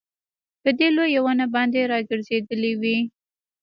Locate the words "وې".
2.81-2.97